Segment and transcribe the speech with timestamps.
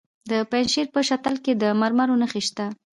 [0.29, 2.65] د پنجشیر په شتل کې د مرمرو نښې شته.